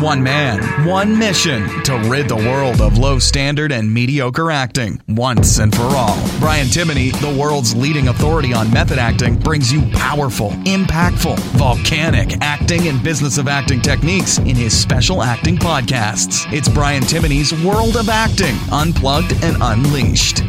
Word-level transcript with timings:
One 0.00 0.22
man, 0.22 0.86
one 0.86 1.18
mission 1.18 1.66
to 1.84 1.96
rid 2.10 2.28
the 2.28 2.36
world 2.36 2.82
of 2.82 2.98
low 2.98 3.18
standard 3.18 3.72
and 3.72 3.92
mediocre 3.92 4.50
acting 4.50 5.00
once 5.08 5.58
and 5.58 5.74
for 5.74 5.84
all. 5.84 6.18
Brian 6.38 6.66
Timoney, 6.66 7.18
the 7.18 7.34
world's 7.40 7.74
leading 7.74 8.08
authority 8.08 8.52
on 8.52 8.70
method 8.70 8.98
acting, 8.98 9.38
brings 9.38 9.72
you 9.72 9.88
powerful, 9.92 10.50
impactful, 10.66 11.38
volcanic 11.56 12.36
acting 12.42 12.88
and 12.88 13.02
business 13.02 13.38
of 13.38 13.48
acting 13.48 13.80
techniques 13.80 14.36
in 14.36 14.54
his 14.54 14.78
special 14.78 15.22
acting 15.22 15.56
podcasts. 15.56 16.46
It's 16.52 16.68
Brian 16.68 17.02
Timoney's 17.02 17.54
World 17.64 17.96
of 17.96 18.10
Acting, 18.10 18.54
Unplugged 18.70 19.32
and 19.42 19.56
Unleashed. 19.62 20.42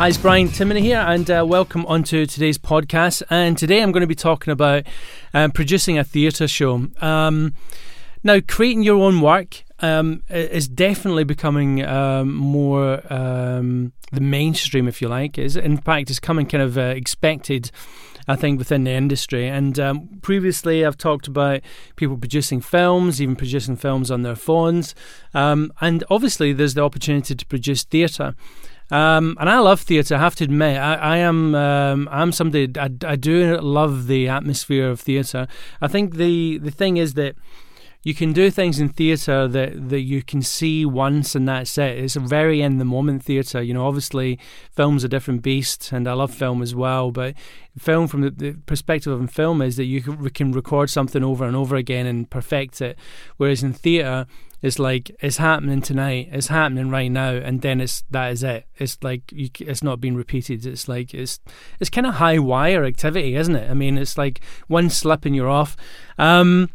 Hi, 0.00 0.08
it's 0.08 0.16
Brian 0.16 0.48
Timoney 0.48 0.80
here, 0.80 0.96
and 1.00 1.30
uh, 1.30 1.44
welcome 1.46 1.84
onto 1.84 2.24
today's 2.24 2.56
podcast. 2.56 3.22
And 3.28 3.58
today 3.58 3.82
I'm 3.82 3.92
going 3.92 4.00
to 4.00 4.06
be 4.06 4.14
talking 4.14 4.50
about 4.50 4.86
um, 5.34 5.50
producing 5.50 5.98
a 5.98 6.04
theatre 6.04 6.48
show. 6.48 6.86
Um, 7.02 7.52
now, 8.24 8.38
creating 8.48 8.82
your 8.82 8.96
own 8.96 9.20
work 9.20 9.62
um, 9.80 10.22
is 10.30 10.68
definitely 10.68 11.24
becoming 11.24 11.84
um, 11.84 12.34
more 12.34 13.02
um, 13.12 13.92
the 14.10 14.22
mainstream, 14.22 14.88
if 14.88 15.02
you 15.02 15.08
like. 15.08 15.36
Is 15.36 15.54
in 15.54 15.76
fact, 15.76 16.08
it's 16.08 16.18
coming 16.18 16.46
kind 16.46 16.62
of 16.62 16.78
uh, 16.78 16.94
expected. 16.96 17.70
I 18.26 18.36
think 18.36 18.58
within 18.58 18.84
the 18.84 18.92
industry. 18.92 19.48
And 19.48 19.78
um, 19.78 20.08
previously, 20.22 20.86
I've 20.86 20.96
talked 20.96 21.26
about 21.26 21.60
people 21.96 22.16
producing 22.16 22.62
films, 22.62 23.20
even 23.20 23.36
producing 23.36 23.76
films 23.76 24.10
on 24.10 24.22
their 24.22 24.36
phones. 24.36 24.94
And 25.34 26.04
obviously, 26.08 26.54
there's 26.54 26.72
the 26.72 26.82
opportunity 26.82 27.34
to 27.34 27.46
produce 27.46 27.84
theatre. 27.84 28.34
Um, 28.90 29.36
and 29.40 29.48
I 29.48 29.58
love 29.60 29.80
theatre. 29.80 30.16
I 30.16 30.18
have 30.18 30.34
to 30.36 30.44
admit, 30.44 30.76
I, 30.76 30.94
I 30.94 31.16
am 31.18 31.54
um, 31.54 32.08
I'm 32.10 32.32
somebody 32.32 32.68
I, 32.78 32.90
I 33.04 33.16
do 33.16 33.56
love 33.60 34.06
the 34.06 34.28
atmosphere 34.28 34.88
of 34.88 35.00
theatre. 35.00 35.46
I 35.80 35.88
think 35.88 36.16
the 36.16 36.58
the 36.58 36.70
thing 36.70 36.96
is 36.96 37.14
that 37.14 37.36
you 38.02 38.14
can 38.14 38.32
do 38.32 38.50
things 38.50 38.80
in 38.80 38.88
theatre 38.88 39.46
that, 39.46 39.90
that 39.90 40.00
you 40.00 40.22
can 40.22 40.40
see 40.40 40.86
once 40.86 41.34
and 41.34 41.46
that's 41.46 41.76
it. 41.76 41.98
It's 41.98 42.16
a 42.16 42.20
very 42.20 42.62
in 42.62 42.78
the 42.78 42.84
moment 42.84 43.22
theatre. 43.22 43.60
You 43.60 43.74
know, 43.74 43.86
obviously, 43.86 44.38
film's 44.72 45.04
a 45.04 45.08
different 45.08 45.42
beast, 45.42 45.92
and 45.92 46.08
I 46.08 46.14
love 46.14 46.32
film 46.32 46.62
as 46.62 46.74
well. 46.74 47.10
But 47.10 47.34
film, 47.78 48.08
from 48.08 48.22
the, 48.22 48.30
the 48.30 48.52
perspective 48.64 49.12
of 49.12 49.30
film, 49.30 49.60
is 49.60 49.76
that 49.76 49.84
you 49.84 50.00
can, 50.00 50.30
can 50.30 50.52
record 50.52 50.88
something 50.88 51.22
over 51.22 51.44
and 51.44 51.54
over 51.54 51.76
again 51.76 52.06
and 52.06 52.28
perfect 52.30 52.80
it. 52.80 52.98
Whereas 53.36 53.62
in 53.62 53.74
theatre, 53.74 54.26
it's 54.62 54.78
like 54.78 55.10
it's 55.20 55.38
happening 55.38 55.80
tonight, 55.80 56.28
it's 56.32 56.48
happening 56.48 56.90
right 56.90 57.10
now, 57.10 57.30
and 57.30 57.62
then 57.62 57.80
it's 57.80 58.04
that 58.10 58.32
is 58.32 58.42
it. 58.42 58.66
It's 58.76 58.98
like 59.02 59.22
you, 59.32 59.48
it's 59.60 59.82
not 59.82 60.00
being 60.00 60.16
repeated. 60.16 60.66
It's 60.66 60.88
like 60.88 61.14
it's 61.14 61.40
it's 61.78 61.90
kind 61.90 62.06
of 62.06 62.14
high 62.14 62.38
wire 62.38 62.84
activity, 62.84 63.36
isn't 63.36 63.56
it? 63.56 63.70
I 63.70 63.74
mean, 63.74 63.96
it's 63.96 64.18
like 64.18 64.40
one 64.68 64.90
slip 64.90 65.24
and 65.24 65.34
you're 65.34 65.48
off. 65.48 65.76
Um, 66.18 66.70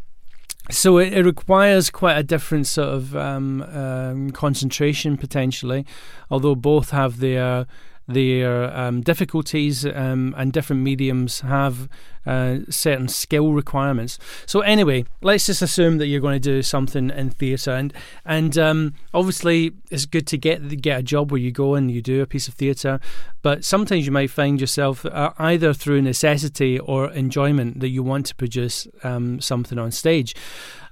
so 0.71 0.97
it, 0.97 1.13
it, 1.13 1.23
requires 1.23 1.91
quite 1.91 2.17
a 2.17 2.23
different 2.23 2.65
sort 2.65 2.89
of 2.89 3.15
um, 3.15 3.61
um, 3.61 4.31
concentration 4.31 5.15
potentially, 5.15 5.85
although 6.31 6.55
both 6.55 6.89
have 6.89 7.19
their 7.19 7.67
their 8.07 8.75
um, 8.75 9.01
difficulties 9.01 9.85
um, 9.85 10.33
and 10.37 10.53
different 10.53 10.81
mediums 10.81 11.41
have 11.41 11.89
uh, 12.25 12.59
certain 12.69 13.07
skill 13.07 13.53
requirements. 13.53 14.17
So 14.45 14.61
anyway, 14.61 15.05
let's 15.21 15.45
just 15.45 15.61
assume 15.61 15.97
that 15.99 16.07
you're 16.07 16.21
going 16.21 16.39
to 16.39 16.39
do 16.39 16.61
something 16.61 17.09
in 17.09 17.29
theatre, 17.29 17.71
and 17.71 17.93
and 18.25 18.57
um, 18.57 18.93
obviously 19.13 19.73
it's 19.91 20.05
good 20.05 20.27
to 20.27 20.37
get 20.37 20.81
get 20.81 20.99
a 20.99 21.03
job 21.03 21.31
where 21.31 21.41
you 21.41 21.51
go 21.51 21.75
and 21.75 21.91
you 21.91 22.01
do 22.01 22.21
a 22.21 22.25
piece 22.25 22.47
of 22.47 22.53
theatre, 22.55 22.99
but 23.41 23.63
sometimes 23.63 24.05
you 24.05 24.11
might 24.11 24.31
find 24.31 24.59
yourself 24.59 25.05
uh, 25.05 25.33
either 25.37 25.73
through 25.73 26.01
necessity 26.01 26.79
or 26.79 27.11
enjoyment 27.11 27.79
that 27.79 27.89
you 27.89 28.03
want 28.03 28.25
to 28.27 28.35
produce 28.35 28.87
um, 29.03 29.39
something 29.39 29.77
on 29.77 29.91
stage. 29.91 30.35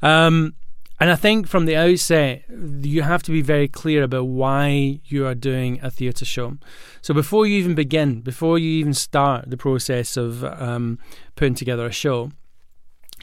Um, 0.02 0.56
and 1.04 1.12
I 1.12 1.18
think 1.18 1.50
from 1.50 1.66
the 1.66 1.76
outset, 1.76 2.46
you 2.50 3.02
have 3.02 3.24
to 3.24 3.32
be 3.34 3.42
very 3.42 3.68
clear 3.68 4.04
about 4.04 4.28
why 4.28 5.02
you 5.04 5.28
are 5.28 5.36
doing 5.36 5.82
a 5.84 5.92
theatre 5.92 6.24
show. 6.24 6.58
So 7.02 7.14
before 7.14 7.46
you 7.46 7.58
even 7.58 7.76
begin, 7.76 8.22
before 8.22 8.58
you 8.58 8.70
even 8.70 8.94
start 8.94 9.50
the 9.50 9.58
process 9.58 10.16
of 10.16 10.46
um, 10.46 11.00
putting 11.36 11.56
together 11.56 11.86
a 11.86 11.92
show, 11.92 12.32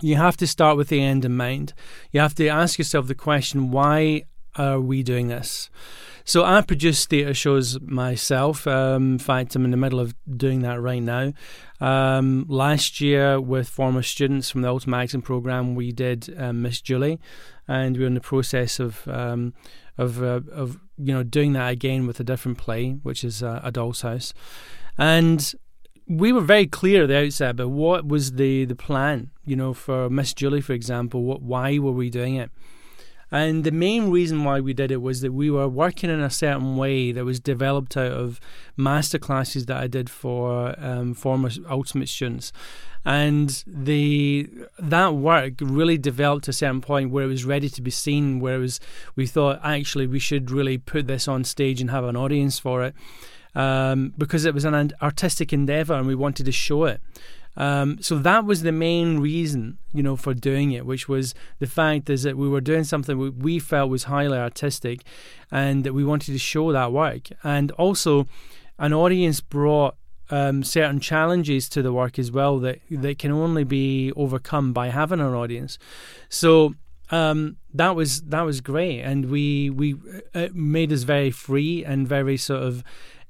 you 0.03 0.17
have 0.17 0.37
to 0.37 0.47
start 0.47 0.77
with 0.77 0.89
the 0.89 1.03
end 1.03 1.25
in 1.25 1.35
mind. 1.39 1.73
You 2.13 2.21
have 2.21 2.35
to 2.35 2.49
ask 2.49 2.77
yourself 2.77 3.07
the 3.07 3.15
question 3.15 3.71
why 3.71 4.25
are 4.57 4.81
we 4.81 5.03
doing 5.03 5.29
this? 5.29 5.71
So 6.25 6.45
I 6.45 6.61
produce 6.61 7.07
theatre 7.07 7.35
shows 7.35 7.81
myself. 7.81 8.67
Um, 8.67 9.15
in 9.15 9.19
fact, 9.19 9.57
I'm 9.57 9.65
in 9.65 9.71
the 9.71 9.77
middle 9.77 9.99
of 9.99 10.15
doing 10.37 10.63
that 10.63 10.81
right 10.81 11.03
now. 11.03 11.33
Um, 11.81 12.47
last 12.49 13.01
year, 13.01 13.41
with 13.41 13.69
former 13.69 14.03
students 14.03 14.51
from 14.51 14.63
the 14.63 14.69
Ultimate 14.69 14.99
Acting 14.99 15.23
Program, 15.23 15.75
we 15.75 15.93
did 15.93 16.33
uh, 16.39 16.53
Miss 16.53 16.81
Julie, 16.81 17.19
and 17.67 17.97
we're 17.97 18.07
in 18.07 18.15
the 18.15 18.21
process 18.21 18.79
of 18.79 19.09
um, 19.09 19.55
of 19.97 20.23
uh, 20.23 20.41
of 20.53 20.79
you 20.99 21.15
know 21.15 21.23
doing 21.23 21.53
that 21.55 21.73
again 21.73 22.07
with 22.07 22.21
a 22.21 22.25
different 22.25 22.59
play, 22.59 22.93
which 23.03 23.25
is 23.25 23.43
uh, 23.43 23.61
A 23.65 23.73
Doll's 23.73 24.03
House, 24.03 24.33
and 24.99 25.55
we 26.07 26.33
were 26.33 26.41
very 26.41 26.67
clear 26.67 27.05
at 27.05 27.09
the 27.09 27.25
outset 27.25 27.53
about 27.53 27.71
what 27.71 28.07
was 28.07 28.33
the 28.33 28.67
the 28.67 28.77
plan. 28.77 29.31
You 29.45 29.57
know, 29.57 29.73
for 29.75 30.11
Miss 30.11 30.35
Julie, 30.35 30.61
for 30.61 30.75
example, 30.75 31.23
what 31.23 31.43
why 31.43 31.79
were 31.79 31.93
we 31.93 32.11
doing 32.11 32.35
it? 32.37 32.51
And 33.31 33.65
the 33.65 33.71
main 33.71 34.11
reason 34.11 34.45
why 34.45 34.61
we 34.61 34.75
did 34.75 34.91
it 34.91 35.01
was 35.03 35.21
that 35.21 35.33
we 35.33 35.51
were 35.51 35.69
working 35.69 36.11
in 36.11 36.21
a 36.21 36.31
certain 36.31 36.77
way 36.77 37.13
that 37.13 37.25
was 37.25 37.39
developed 37.39 37.97
out 37.97 38.13
of 38.13 38.41
master 38.77 39.19
classes 39.19 39.67
that 39.67 39.77
I 39.77 39.87
did 39.87 40.11
for 40.11 40.75
um, 40.79 41.15
former 41.15 41.51
ultimate 41.69 42.09
students. 42.09 42.53
And 43.05 43.65
the 43.67 44.51
that 44.79 45.15
work 45.15 45.55
really 45.61 45.97
developed 45.97 46.45
to 46.45 46.51
a 46.51 46.55
certain 46.55 46.83
point 46.83 47.11
where 47.11 47.25
it 47.25 47.29
was 47.29 47.47
ready 47.47 47.71
to 47.71 47.81
be 47.81 47.91
seen, 47.91 48.41
where 48.41 48.57
it 48.57 48.59
was 48.59 48.81
we 49.17 49.27
thought 49.27 49.61
actually 49.65 50.07
we 50.07 50.19
should 50.19 50.51
really 50.51 50.77
put 50.77 51.07
this 51.07 51.27
on 51.27 51.45
stage 51.45 51.81
and 51.81 51.91
have 51.91 52.05
an 52.05 52.17
audience 52.17 52.59
for 52.59 52.85
it. 52.85 52.95
Um, 53.53 54.15
because 54.17 54.45
it 54.45 54.55
was 54.55 54.65
an 54.65 54.93
artistic 55.03 55.53
endeavor 55.53 55.95
and 55.95 56.07
we 56.07 56.15
wanted 56.15 56.47
to 56.47 56.53
show 56.53 56.85
it. 56.85 57.01
Um, 57.61 57.99
so 58.01 58.17
that 58.17 58.47
was 58.47 58.63
the 58.63 58.73
main 58.73 59.19
reason, 59.21 59.77
you 59.93 60.03
know, 60.03 60.17
for 60.17 60.33
doing 60.33 60.73
it, 60.73 60.87
which 60.87 61.11
was 61.11 61.35
the 61.59 61.67
fact 61.67 62.09
is 62.09 62.23
that 62.23 62.39
we 62.39 62.49
were 62.49 62.63
doing 62.63 62.85
something 62.85 63.39
we 63.39 63.59
felt 63.59 63.91
was 63.91 64.05
highly 64.05 64.39
artistic, 64.39 64.99
and 65.51 65.85
that 65.85 65.93
we 65.93 66.03
wanted 66.03 66.33
to 66.33 66.39
show 66.39 66.73
that 66.73 66.91
work, 66.91 67.25
and 67.45 67.71
also 67.73 68.27
an 68.79 68.95
audience 68.95 69.43
brought 69.43 69.95
um, 70.31 70.65
certain 70.65 71.01
challenges 71.01 71.69
to 71.69 71.83
the 71.83 71.93
work 71.93 72.19
as 72.19 72.33
well 72.33 72.59
that 72.61 72.79
that 72.91 73.19
can 73.19 73.31
only 73.31 73.65
be 73.65 74.11
overcome 74.17 74.73
by 74.73 74.89
having 74.89 75.21
an 75.21 75.35
audience. 75.35 75.79
So 76.31 76.75
um, 77.11 77.59
that 77.75 77.95
was 77.95 78.23
that 78.23 78.43
was 78.43 78.63
great, 78.63 79.03
and 79.03 79.31
we 79.31 79.69
we 79.69 79.97
it 80.33 80.55
made 80.55 80.91
us 80.95 81.03
very 81.03 81.31
free 81.31 81.85
and 81.85 82.09
very 82.09 82.39
sort 82.39 82.63
of 82.63 82.83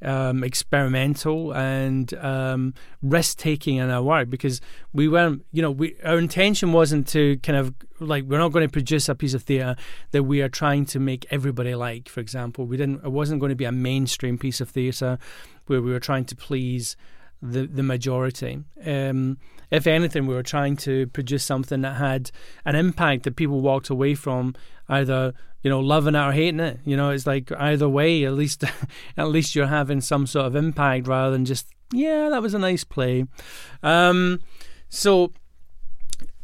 um, 0.02 0.42
experimental 0.42 1.52
and 1.52 2.12
um, 2.14 2.74
risk 3.02 3.38
taking 3.38 3.76
in 3.76 3.90
our 3.90 4.02
work 4.02 4.30
because 4.30 4.60
we 4.92 5.08
weren't, 5.08 5.44
you 5.52 5.62
know, 5.62 5.70
we 5.70 5.96
our 6.04 6.18
intention 6.18 6.72
wasn't 6.72 7.06
to 7.08 7.36
kind 7.38 7.58
of 7.58 7.74
like 8.00 8.24
we're 8.24 8.38
not 8.38 8.52
going 8.52 8.66
to 8.66 8.72
produce 8.72 9.08
a 9.08 9.14
piece 9.14 9.34
of 9.34 9.42
theatre 9.42 9.76
that 10.12 10.22
we 10.22 10.40
are 10.42 10.48
trying 10.48 10.86
to 10.86 10.98
make 10.98 11.26
everybody 11.30 11.74
like. 11.74 12.08
For 12.08 12.20
example, 12.20 12.66
we 12.66 12.76
didn't. 12.76 13.04
It 13.04 13.12
wasn't 13.12 13.40
going 13.40 13.50
to 13.50 13.56
be 13.56 13.64
a 13.64 13.72
mainstream 13.72 14.38
piece 14.38 14.60
of 14.60 14.70
theatre 14.70 15.18
where 15.66 15.82
we 15.82 15.90
were 15.90 16.00
trying 16.00 16.24
to 16.26 16.36
please 16.36 16.96
the 17.42 17.66
the 17.66 17.82
majority. 17.82 18.62
Um, 18.84 19.38
if 19.70 19.86
anything, 19.86 20.26
we 20.26 20.34
were 20.34 20.42
trying 20.42 20.76
to 20.78 21.06
produce 21.08 21.44
something 21.44 21.82
that 21.82 21.96
had 21.96 22.30
an 22.64 22.74
impact 22.74 23.22
that 23.24 23.36
people 23.36 23.60
walked 23.60 23.88
away 23.88 24.14
from 24.14 24.54
either 24.88 25.32
you 25.62 25.70
know 25.70 25.80
loving 25.80 26.14
it 26.14 26.18
or 26.18 26.32
hating 26.32 26.60
it. 26.60 26.80
You 26.84 26.96
know, 26.96 27.10
it's 27.10 27.26
like 27.26 27.50
either 27.52 27.88
way. 27.88 28.24
At 28.24 28.34
least 28.34 28.64
at 29.16 29.28
least 29.28 29.54
you're 29.54 29.66
having 29.66 30.00
some 30.00 30.26
sort 30.26 30.46
of 30.46 30.56
impact 30.56 31.06
rather 31.06 31.32
than 31.32 31.44
just 31.44 31.66
yeah, 31.92 32.28
that 32.28 32.42
was 32.42 32.54
a 32.54 32.58
nice 32.58 32.84
play. 32.84 33.26
Um, 33.82 34.40
so 34.88 35.32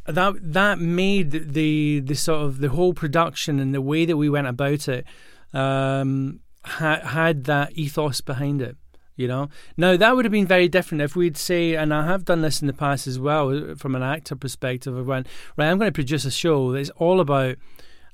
that 0.07 0.35
that 0.41 0.79
made 0.79 1.31
the 1.31 2.01
the 2.01 2.15
sort 2.15 2.43
of 2.43 2.59
the 2.59 2.69
whole 2.69 2.95
production 2.95 3.59
and 3.59 3.75
the 3.75 3.83
way 3.83 4.05
that 4.05 4.17
we 4.17 4.29
went 4.29 4.47
about 4.47 4.89
it 4.89 5.05
um, 5.53 6.41
had 6.65 7.03
had 7.03 7.45
that 7.45 7.73
ethos 7.73 8.21
behind 8.21 8.63
it. 8.63 8.77
You 9.17 9.29
know, 9.29 9.49
now 9.79 9.97
that 9.97 10.15
would 10.15 10.27
have 10.27 10.33
been 10.33 10.47
very 10.47 10.69
different 10.69 11.01
if 11.01 11.17
we'd 11.17 11.39
say, 11.39 11.75
and 11.75 11.93
I 11.93 12.05
have 12.05 12.27
done 12.27 12.43
this 12.43 12.61
in 12.61 12.67
the 12.67 12.75
past 12.75 13.07
as 13.07 13.19
well, 13.19 13.75
from 13.77 13.95
an 13.95 14.03
actor 14.03 14.37
perspective, 14.37 14.95
of 14.95 15.07
when 15.07 15.25
right, 15.57 15.71
I'm 15.71 15.79
going 15.79 15.89
to 15.89 15.93
produce 15.93 16.27
a 16.27 16.31
show 16.31 16.73
that's 16.73 16.91
all 16.91 17.21
about 17.21 17.57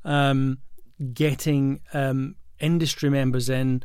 um, 0.04 0.58
getting 1.12 1.80
um, 1.92 2.36
industry 2.60 3.10
members 3.10 3.48
in 3.48 3.82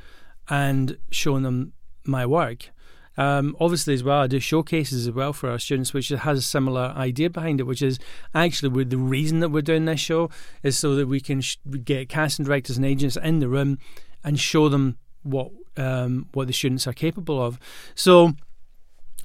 and 0.48 0.98
showing 1.10 1.44
them 1.44 1.74
my 2.06 2.26
work. 2.26 2.70
Um, 3.18 3.58
obviously, 3.60 3.96
as 3.96 4.04
well, 4.04 4.22
I 4.22 4.28
do 4.28 4.40
showcases 4.40 5.08
as 5.08 5.14
well 5.14 5.34
for 5.34 5.50
our 5.50 5.58
students, 5.58 5.94
which 5.94 6.10
has 6.10 6.38
a 6.38 6.44
similar 6.44 6.94
idea 6.96 7.32
behind 7.32 7.60
it, 7.60 7.64
which 7.64 7.82
is 7.82 7.98
actually 8.36 8.84
the 8.84 8.98
reason 8.98 9.40
that 9.40 9.50
we're 9.50 9.64
doing 9.64 9.86
this 9.86 10.00
show 10.00 10.30
is 10.62 10.78
so 10.78 10.96
that 10.96 11.08
we 11.08 11.20
can 11.20 11.42
sh- 11.42 11.58
get 11.84 12.10
casting 12.10 12.46
directors 12.46 12.78
and 12.78 12.86
agents 12.86 13.18
in 13.18 13.40
the 13.40 13.50
room 13.50 13.80
and 14.24 14.40
show 14.40 14.70
them 14.70 14.98
what 15.28 15.52
um, 15.78 16.28
what 16.34 16.48
the 16.48 16.54
students 16.54 16.88
are 16.88 16.94
capable 16.94 17.42
of. 17.42 17.60
So 17.96 18.34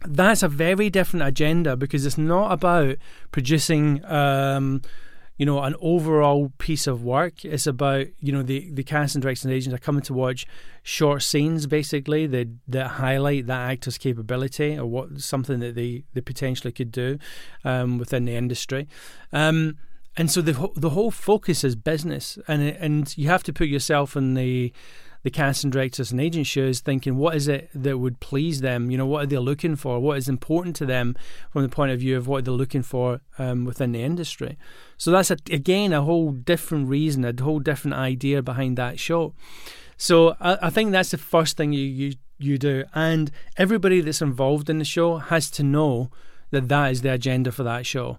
that's 0.04 0.43
a 0.43 0.49
very 0.49 0.90
different 0.90 1.26
agenda 1.26 1.76
because 1.76 2.04
it's 2.06 2.19
not 2.19 2.52
about 2.52 2.96
producing. 3.31 4.04
Um, 4.04 4.82
you 5.38 5.46
know 5.46 5.60
an 5.62 5.75
overall 5.81 6.52
piece 6.58 6.87
of 6.87 7.02
work. 7.02 7.44
It's 7.44 7.66
about 7.66 8.06
you 8.20 8.31
know 8.32 8.43
the 8.43 8.70
the 8.70 8.84
cast 8.84 9.16
and 9.16 9.22
directing 9.22 9.50
agents 9.50 9.75
are 9.75 9.78
coming 9.78 10.02
to 10.02 10.14
watch 10.14 10.46
short 10.84 11.22
scenes 11.22 11.66
basically 11.66 12.28
that 12.28 12.49
that 12.69 12.87
highlight 12.87 13.49
that 13.49 13.70
actor's 13.70 13.99
capability 13.99 14.78
or 14.78 14.87
what 14.87 15.20
something 15.20 15.58
that 15.58 15.75
they 15.75 16.04
they 16.14 16.20
potentially 16.20 16.70
could 16.70 16.93
do 16.93 17.19
um, 17.64 17.99
within 17.99 18.25
the 18.25 18.37
industry. 18.37 18.88
Um, 19.32 19.78
and 20.16 20.31
so 20.31 20.43
the 20.43 20.69
the 20.76 20.90
whole 20.90 21.10
focus 21.10 21.64
is 21.64 21.75
business, 21.75 22.38
and 22.46 22.62
and 22.62 23.16
you 23.16 23.28
have 23.28 23.43
to 23.43 23.52
put 23.52 23.69
yourself 23.69 24.16
in 24.16 24.34
the 24.34 24.72
the 25.23 25.31
casting 25.31 25.71
directors 25.71 26.11
and 26.11 26.21
agent 26.21 26.47
shows 26.47 26.81
thinking 26.81 27.17
what 27.17 27.37
is 27.37 27.49
it 27.49 27.71
that 27.75 27.99
would 27.99 28.21
please 28.21 28.61
them? 28.61 28.91
You 28.91 28.99
know 28.99 29.07
what 29.07 29.25
are 29.25 29.27
they 29.27 29.39
looking 29.39 29.77
for? 29.77 30.01
What 30.01 30.19
is 30.19 30.29
important 30.29 30.77
to 30.77 30.87
them 30.87 31.17
from 31.51 31.63
the 31.63 31.69
point 31.69 31.93
of 31.93 32.01
view 32.01 32.17
of 32.17 32.27
what 32.27 32.45
they're 32.45 32.55
looking 32.55 32.83
for 32.83 33.21
um, 33.39 33.65
within 33.65 33.93
the 33.93 34.03
industry? 34.03 34.59
So 34.97 35.11
that's 35.11 35.31
a, 35.31 35.37
again 35.51 35.93
a 35.93 36.03
whole 36.03 36.33
different 36.33 36.89
reason 36.89 37.25
a 37.25 37.43
whole 37.43 37.61
different 37.61 37.97
idea 37.97 38.43
behind 38.43 38.77
that 38.79 38.99
show. 38.99 39.35
So 39.97 40.37
I, 40.41 40.59
I 40.63 40.71
think 40.71 40.91
that's 40.91 41.13
the 41.13 41.19
first 41.19 41.57
thing 41.57 41.73
you, 41.73 41.85
you 41.85 42.15
you 42.39 42.59
do. 42.59 42.85
And 42.95 43.31
everybody 43.57 44.01
that's 44.01 44.23
involved 44.23 44.69
in 44.69 44.79
the 44.79 44.85
show 44.85 45.19
has 45.19 45.51
to 45.53 45.63
know 45.63 46.11
that 46.51 46.69
that 46.69 46.91
is 46.91 47.03
the 47.03 47.13
agenda 47.13 47.53
for 47.53 47.63
that 47.63 47.87
show. 47.87 48.19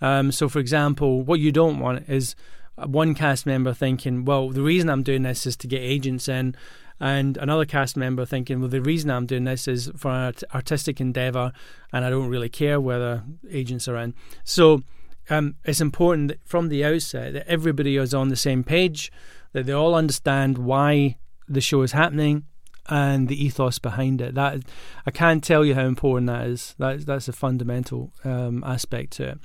Um, 0.00 0.32
so 0.32 0.48
for 0.48 0.58
example 0.58 1.22
what 1.22 1.40
you 1.40 1.50
don't 1.50 1.78
want 1.78 2.08
is 2.08 2.36
one 2.76 3.14
cast 3.14 3.46
member 3.46 3.72
thinking, 3.72 4.24
well, 4.24 4.50
the 4.50 4.62
reason 4.62 4.88
I'm 4.88 5.02
doing 5.02 5.22
this 5.22 5.46
is 5.46 5.56
to 5.58 5.66
get 5.66 5.80
agents 5.80 6.28
in, 6.28 6.56
and 7.00 7.36
another 7.36 7.64
cast 7.64 7.96
member 7.96 8.24
thinking, 8.24 8.60
well, 8.60 8.68
the 8.68 8.80
reason 8.80 9.10
I'm 9.10 9.26
doing 9.26 9.44
this 9.44 9.66
is 9.66 9.90
for 9.96 10.10
an 10.10 10.34
artistic 10.54 11.00
endeavor, 11.00 11.52
and 11.92 12.04
I 12.04 12.10
don't 12.10 12.28
really 12.28 12.48
care 12.48 12.80
whether 12.80 13.24
agents 13.50 13.88
are 13.88 13.96
in. 13.96 14.14
So 14.44 14.82
um, 15.30 15.56
it's 15.64 15.80
important 15.80 16.32
from 16.44 16.68
the 16.68 16.84
outset 16.84 17.32
that 17.32 17.48
everybody 17.48 17.96
is 17.96 18.14
on 18.14 18.28
the 18.28 18.36
same 18.36 18.62
page, 18.62 19.10
that 19.52 19.66
they 19.66 19.72
all 19.72 19.94
understand 19.94 20.58
why 20.58 21.16
the 21.48 21.60
show 21.60 21.82
is 21.82 21.92
happening 21.92 22.44
and 22.88 23.28
the 23.28 23.44
ethos 23.44 23.78
behind 23.78 24.20
it. 24.20 24.34
That 24.34 24.62
I 25.06 25.10
can't 25.10 25.42
tell 25.42 25.64
you 25.64 25.74
how 25.74 25.86
important 25.86 26.26
that 26.26 26.46
is. 26.46 26.74
That 26.78 27.06
that's 27.06 27.28
a 27.28 27.32
fundamental 27.32 28.12
um, 28.24 28.62
aspect 28.64 29.12
to 29.14 29.30
it. 29.30 29.38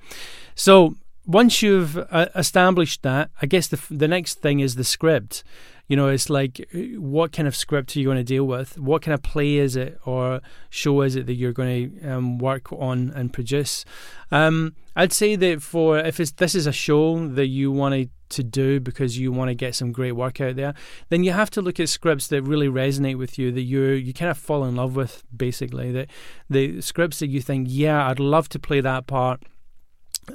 So 0.55 0.95
once 1.29 1.61
you've 1.61 1.95
uh, 1.95 2.25
established 2.35 3.03
that, 3.03 3.29
I 3.39 3.45
guess 3.45 3.67
the 3.67 3.79
the 3.91 4.07
next 4.07 4.41
thing 4.41 4.59
is 4.59 4.75
the 4.75 4.83
script. 4.83 5.43
You 5.87 5.95
know, 5.95 6.07
it's 6.07 6.29
like 6.29 6.67
what 6.97 7.31
kind 7.31 7.47
of 7.47 7.55
script 7.55 7.95
are 7.95 7.99
you 7.99 8.05
going 8.05 8.17
to 8.17 8.23
deal 8.23 8.45
with? 8.45 8.77
What 8.77 9.01
kind 9.01 9.13
of 9.13 9.23
play 9.23 9.55
is 9.55 9.75
it 9.75 9.99
or 10.05 10.41
show 10.69 11.01
is 11.01 11.15
it 11.15 11.25
that 11.27 11.33
you're 11.33 11.53
going 11.53 11.99
to 11.99 12.09
um, 12.09 12.37
work 12.37 12.71
on 12.71 13.11
and 13.15 13.33
produce? 13.33 13.85
Um, 14.31 14.75
I'd 14.95 15.13
say 15.13 15.35
that 15.35 15.63
for 15.63 15.97
if 15.97 16.17
this 16.17 16.53
is 16.53 16.67
a 16.67 16.71
show 16.71 17.27
that 17.27 17.47
you 17.47 17.71
want 17.71 18.09
to 18.29 18.43
do 18.43 18.79
because 18.79 19.17
you 19.17 19.31
want 19.31 19.49
to 19.49 19.55
get 19.55 19.73
some 19.73 19.91
great 19.91 20.11
work 20.11 20.39
out 20.41 20.55
there, 20.55 20.75
then 21.09 21.23
you 21.23 21.31
have 21.31 21.49
to 21.51 21.61
look 21.61 21.79
at 21.79 21.89
scripts 21.89 22.27
that 22.27 22.43
really 22.43 22.67
resonate 22.67 23.17
with 23.17 23.39
you, 23.39 23.51
that 23.51 23.61
you 23.61 23.83
you 23.91 24.13
kind 24.13 24.29
of 24.29 24.37
fall 24.37 24.63
in 24.65 24.75
love 24.75 24.95
with, 24.95 25.23
basically. 25.35 25.91
That 25.91 26.09
the 26.49 26.81
scripts 26.81 27.19
that 27.19 27.29
you 27.29 27.41
think, 27.41 27.67
yeah, 27.69 28.07
I'd 28.07 28.19
love 28.19 28.47
to 28.49 28.59
play 28.59 28.81
that 28.81 29.07
part 29.07 29.43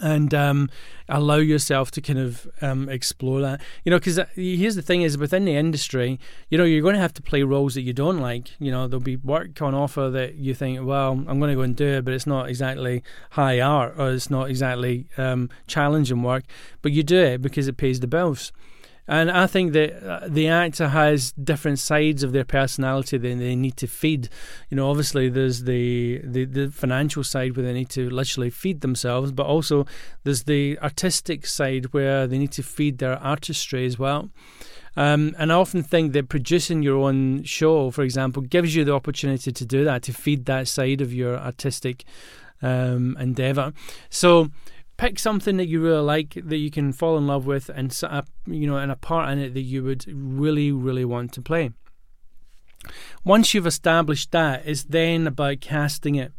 and 0.02 0.32
um, 0.34 0.70
allow 1.08 1.36
yourself 1.36 1.90
to 1.92 2.00
kind 2.00 2.18
of 2.18 2.46
um, 2.60 2.88
explore 2.88 3.40
that. 3.40 3.60
You 3.84 3.90
know, 3.90 3.98
because 3.98 4.18
uh, 4.18 4.26
here's 4.34 4.74
the 4.74 4.82
thing: 4.82 5.02
is 5.02 5.16
within 5.18 5.44
the 5.44 5.56
industry, 5.56 6.18
you 6.48 6.58
know, 6.58 6.64
you're 6.64 6.82
going 6.82 6.94
to 6.94 7.00
have 7.00 7.14
to 7.14 7.22
play 7.22 7.42
roles 7.42 7.74
that 7.74 7.82
you 7.82 7.92
don't 7.92 8.18
like. 8.18 8.50
You 8.58 8.70
know, 8.70 8.86
there'll 8.88 9.02
be 9.02 9.16
work 9.16 9.60
on 9.62 9.74
offer 9.74 10.10
that 10.10 10.36
you 10.36 10.54
think, 10.54 10.84
well, 10.84 11.12
I'm 11.12 11.38
going 11.38 11.50
to 11.50 11.56
go 11.56 11.62
and 11.62 11.76
do 11.76 11.86
it, 11.86 12.04
but 12.04 12.14
it's 12.14 12.26
not 12.26 12.48
exactly 12.48 13.02
high 13.30 13.60
art 13.60 13.94
or 13.98 14.12
it's 14.12 14.30
not 14.30 14.50
exactly 14.50 15.06
um, 15.16 15.50
challenging 15.66 16.22
work, 16.22 16.44
but 16.82 16.92
you 16.92 17.02
do 17.02 17.18
it 17.18 17.42
because 17.42 17.68
it 17.68 17.76
pays 17.76 18.00
the 18.00 18.06
bills. 18.06 18.52
And 19.06 19.30
I 19.30 19.46
think 19.46 19.72
that 19.74 20.02
uh, 20.02 20.28
the 20.28 20.48
actor 20.48 20.88
has 20.88 21.32
different 21.32 21.78
sides 21.78 22.22
of 22.22 22.32
their 22.32 22.44
personality 22.44 23.18
that 23.18 23.38
they 23.38 23.54
need 23.54 23.76
to 23.78 23.86
feed. 23.86 24.30
You 24.70 24.78
know, 24.78 24.88
obviously 24.88 25.28
there's 25.28 25.64
the, 25.64 26.22
the, 26.24 26.46
the 26.46 26.70
financial 26.70 27.22
side 27.22 27.56
where 27.56 27.66
they 27.66 27.74
need 27.74 27.90
to 27.90 28.08
literally 28.08 28.48
feed 28.48 28.80
themselves, 28.80 29.30
but 29.30 29.44
also 29.44 29.86
there's 30.24 30.44
the 30.44 30.78
artistic 30.80 31.46
side 31.46 31.92
where 31.92 32.26
they 32.26 32.38
need 32.38 32.52
to 32.52 32.62
feed 32.62 32.98
their 32.98 33.18
artistry 33.18 33.84
as 33.84 33.98
well. 33.98 34.30
Um, 34.96 35.34
and 35.38 35.52
I 35.52 35.56
often 35.56 35.82
think 35.82 36.12
that 36.12 36.28
producing 36.28 36.82
your 36.82 36.98
own 36.98 37.42
show, 37.42 37.90
for 37.90 38.02
example, 38.02 38.42
gives 38.42 38.74
you 38.74 38.84
the 38.84 38.94
opportunity 38.94 39.52
to 39.52 39.64
do 39.64 39.84
that, 39.84 40.02
to 40.04 40.12
feed 40.12 40.46
that 40.46 40.68
side 40.68 41.00
of 41.00 41.12
your 41.12 41.36
artistic 41.36 42.04
um, 42.62 43.16
endeavor. 43.18 43.72
So 44.08 44.50
pick 44.96 45.18
something 45.18 45.56
that 45.56 45.66
you 45.66 45.80
really 45.80 46.02
like 46.02 46.34
that 46.34 46.56
you 46.56 46.70
can 46.70 46.92
fall 46.92 47.16
in 47.18 47.26
love 47.26 47.46
with 47.46 47.68
and 47.68 47.92
set 47.92 48.10
up 48.10 48.28
you 48.46 48.66
know 48.66 48.76
and 48.76 48.92
a 48.92 48.96
part 48.96 49.30
in 49.30 49.38
it 49.38 49.54
that 49.54 49.62
you 49.62 49.82
would 49.82 50.04
really 50.08 50.72
really 50.72 51.04
want 51.04 51.32
to 51.32 51.42
play. 51.42 51.70
Once 53.24 53.54
you've 53.54 53.66
established 53.66 54.30
that 54.32 54.62
it's 54.66 54.84
then 54.84 55.26
about 55.26 55.60
casting 55.60 56.14
it 56.14 56.32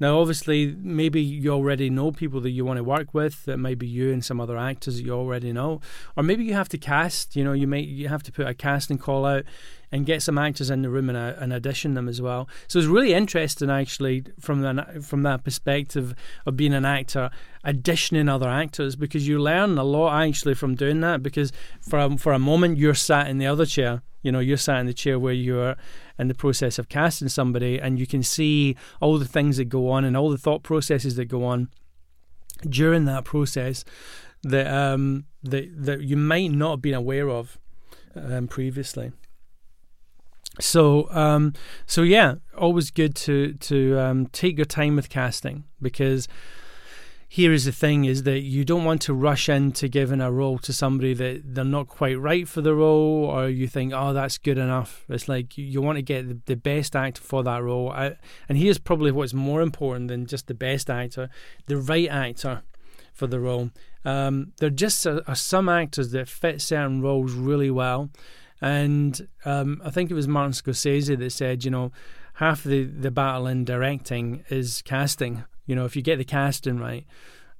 now 0.00 0.18
obviously 0.18 0.74
maybe 0.80 1.22
you 1.22 1.50
already 1.52 1.90
know 1.90 2.10
people 2.10 2.40
that 2.40 2.50
you 2.50 2.64
want 2.64 2.78
to 2.78 2.84
work 2.84 3.14
with 3.14 3.44
that 3.44 3.58
might 3.58 3.78
be 3.78 3.86
you 3.86 4.12
and 4.12 4.24
some 4.24 4.40
other 4.40 4.58
actors 4.58 4.96
that 4.96 5.04
you 5.04 5.12
already 5.12 5.52
know 5.52 5.80
or 6.16 6.22
maybe 6.22 6.44
you 6.44 6.54
have 6.54 6.68
to 6.68 6.78
cast 6.78 7.36
you 7.36 7.44
know 7.44 7.52
you 7.52 7.66
might 7.66 7.86
you 7.86 8.08
have 8.08 8.22
to 8.22 8.32
put 8.32 8.46
a 8.46 8.54
casting 8.54 8.98
call 8.98 9.24
out 9.24 9.44
and 9.92 10.06
get 10.06 10.22
some 10.22 10.38
actors 10.38 10.70
in 10.70 10.82
the 10.82 10.90
room 10.90 11.08
and, 11.08 11.18
uh, 11.18 11.34
and 11.38 11.52
audition 11.52 11.94
them 11.94 12.08
as 12.08 12.20
well. 12.22 12.48
So 12.68 12.78
it's 12.78 12.88
really 12.88 13.12
interesting 13.12 13.70
actually 13.70 14.24
from 14.38 14.60
from 15.02 15.22
that 15.22 15.44
perspective 15.44 16.14
of 16.46 16.56
being 16.56 16.74
an 16.74 16.84
actor, 16.84 17.30
auditioning 17.64 18.30
other 18.30 18.48
actors 18.48 18.96
because 18.96 19.26
you 19.26 19.38
learn 19.38 19.78
a 19.78 19.84
lot 19.84 20.22
actually 20.22 20.54
from 20.54 20.74
doing 20.74 21.00
that. 21.00 21.22
Because 21.22 21.52
for 21.80 21.98
a, 21.98 22.16
for 22.16 22.32
a 22.32 22.38
moment 22.38 22.78
you're 22.78 22.94
sat 22.94 23.28
in 23.28 23.38
the 23.38 23.46
other 23.46 23.66
chair, 23.66 24.02
you 24.22 24.30
know, 24.30 24.40
you're 24.40 24.56
sat 24.56 24.80
in 24.80 24.86
the 24.86 24.94
chair 24.94 25.18
where 25.18 25.32
you're 25.32 25.76
in 26.20 26.28
the 26.28 26.34
process 26.34 26.78
of 26.78 26.88
casting 26.88 27.28
somebody, 27.28 27.80
and 27.80 27.98
you 27.98 28.06
can 28.06 28.22
see 28.22 28.76
all 29.00 29.18
the 29.18 29.24
things 29.24 29.56
that 29.56 29.66
go 29.66 29.90
on 29.90 30.04
and 30.04 30.16
all 30.16 30.30
the 30.30 30.38
thought 30.38 30.62
processes 30.62 31.16
that 31.16 31.26
go 31.26 31.44
on 31.44 31.68
during 32.68 33.06
that 33.06 33.24
process 33.24 33.84
that 34.42 34.66
um, 34.66 35.24
that 35.42 35.68
that 35.84 36.02
you 36.02 36.16
might 36.16 36.50
not 36.50 36.70
have 36.72 36.82
been 36.82 36.94
aware 36.94 37.28
of 37.28 37.58
um, 38.14 38.48
previously. 38.48 39.12
So, 40.58 41.08
um, 41.10 41.54
so 41.86 42.02
yeah, 42.02 42.36
always 42.56 42.90
good 42.90 43.14
to 43.16 43.54
to 43.54 43.98
um, 43.98 44.26
take 44.26 44.56
your 44.56 44.66
time 44.66 44.96
with 44.96 45.08
casting 45.08 45.64
because 45.80 46.28
here 47.32 47.52
is 47.52 47.64
the 47.64 47.70
thing: 47.72 48.04
is 48.06 48.24
that 48.24 48.40
you 48.40 48.64
don't 48.64 48.84
want 48.84 49.02
to 49.02 49.14
rush 49.14 49.48
into 49.48 49.86
giving 49.86 50.20
a 50.20 50.32
role 50.32 50.58
to 50.58 50.72
somebody 50.72 51.14
that 51.14 51.54
they're 51.54 51.64
not 51.64 51.86
quite 51.86 52.18
right 52.18 52.48
for 52.48 52.60
the 52.60 52.74
role, 52.74 53.24
or 53.24 53.48
you 53.48 53.68
think, 53.68 53.92
oh, 53.94 54.12
that's 54.12 54.36
good 54.36 54.58
enough. 54.58 55.04
It's 55.08 55.28
like 55.28 55.56
you 55.56 55.80
want 55.80 55.96
to 55.96 56.02
get 56.02 56.46
the, 56.46 56.56
best 56.56 56.96
actor 56.96 57.22
for 57.22 57.44
that 57.44 57.62
role. 57.62 57.92
And 57.92 58.58
here's 58.58 58.78
probably 58.78 59.12
what's 59.12 59.32
more 59.32 59.62
important 59.62 60.08
than 60.08 60.26
just 60.26 60.48
the 60.48 60.54
best 60.54 60.90
actor: 60.90 61.30
the 61.66 61.76
right 61.76 62.08
actor 62.08 62.62
for 63.12 63.28
the 63.28 63.38
role. 63.38 63.70
Um, 64.04 64.52
there 64.58 64.70
just 64.70 65.06
are, 65.06 65.22
are 65.28 65.36
some 65.36 65.68
actors 65.68 66.10
that 66.10 66.28
fit 66.28 66.60
certain 66.60 67.00
roles 67.00 67.32
really 67.32 67.70
well 67.70 68.10
and 68.60 69.26
um, 69.44 69.80
I 69.84 69.90
think 69.90 70.10
it 70.10 70.14
was 70.14 70.28
Martin 70.28 70.52
Scorsese 70.52 71.18
that 71.18 71.30
said, 71.30 71.64
you 71.64 71.70
know, 71.70 71.92
half 72.34 72.62
the, 72.62 72.84
the 72.84 73.10
battle 73.10 73.46
in 73.46 73.64
directing 73.64 74.44
is 74.50 74.82
casting. 74.82 75.44
You 75.70 75.76
know, 75.76 75.84
if 75.84 75.94
you 75.94 76.02
get 76.02 76.16
the 76.16 76.24
casting 76.24 76.80
right, 76.80 77.06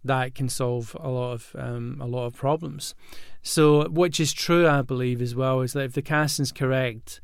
that 0.05 0.35
can 0.35 0.49
solve 0.49 0.97
a 0.99 1.09
lot 1.09 1.33
of 1.33 1.57
um, 1.57 1.99
a 2.01 2.07
lot 2.07 2.27
of 2.27 2.35
problems. 2.35 2.97
So, 3.41 3.89
which 3.89 4.19
is 4.19 4.33
true, 4.33 4.67
I 4.67 4.83
believe, 4.83 5.23
as 5.23 5.37
well, 5.37 5.61
is 5.61 5.75
that 5.75 5.85
if 5.85 5.93
the 5.93 6.03
casting's 6.03 6.51
correct, 6.51 7.21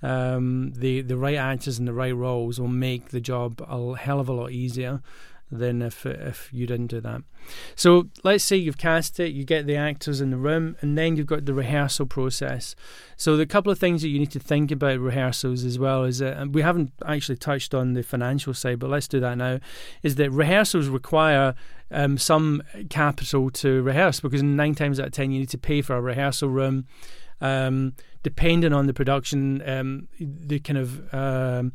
um, 0.00 0.74
the 0.76 1.00
the 1.00 1.16
right 1.16 1.34
actors 1.34 1.80
in 1.80 1.86
the 1.86 1.92
right 1.92 2.14
roles 2.14 2.60
will 2.60 2.68
make 2.68 3.08
the 3.08 3.20
job 3.20 3.60
a 3.68 3.96
hell 3.96 4.20
of 4.20 4.28
a 4.28 4.32
lot 4.32 4.52
easier 4.52 5.02
than 5.50 5.82
if 5.82 6.04
if 6.04 6.50
you 6.52 6.66
didn't 6.66 6.88
do 6.88 7.00
that. 7.00 7.22
So 7.74 8.08
let's 8.22 8.44
say 8.44 8.56
you've 8.56 8.78
cast 8.78 9.18
it, 9.20 9.32
you 9.32 9.44
get 9.44 9.66
the 9.66 9.76
actors 9.76 10.20
in 10.20 10.30
the 10.30 10.36
room, 10.36 10.76
and 10.80 10.96
then 10.98 11.16
you've 11.16 11.26
got 11.26 11.46
the 11.46 11.54
rehearsal 11.54 12.06
process. 12.06 12.74
So 13.16 13.36
the 13.36 13.46
couple 13.46 13.72
of 13.72 13.78
things 13.78 14.02
that 14.02 14.08
you 14.08 14.18
need 14.18 14.30
to 14.32 14.40
think 14.40 14.70
about 14.70 15.00
rehearsals 15.00 15.64
as 15.64 15.78
well 15.78 16.04
is 16.04 16.18
that 16.18 16.50
we 16.50 16.62
haven't 16.62 16.92
actually 17.06 17.38
touched 17.38 17.74
on 17.74 17.94
the 17.94 18.02
financial 18.02 18.54
side, 18.54 18.78
but 18.78 18.90
let's 18.90 19.08
do 19.08 19.20
that 19.20 19.38
now. 19.38 19.60
Is 20.02 20.16
that 20.16 20.30
rehearsals 20.30 20.88
require 20.88 21.54
um, 21.90 22.18
some 22.18 22.62
capital 22.90 23.50
to 23.50 23.82
rehearse 23.82 24.20
because 24.20 24.42
nine 24.42 24.74
times 24.74 25.00
out 25.00 25.06
of 25.06 25.12
ten 25.12 25.30
you 25.30 25.40
need 25.40 25.50
to 25.50 25.58
pay 25.58 25.82
for 25.82 25.96
a 25.96 26.00
rehearsal 26.00 26.48
room. 26.48 26.86
Um, 27.40 27.94
depending 28.24 28.72
on 28.72 28.86
the 28.86 28.92
production, 28.92 29.62
um, 29.64 30.08
the 30.18 30.58
kind 30.58 30.78
of 30.78 31.14
um, 31.14 31.72